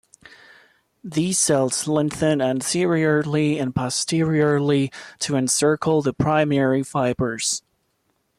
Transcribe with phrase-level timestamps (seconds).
[1.03, 7.61] These cells lengthen anteriorly and posteriorly to encircle the primary fibers.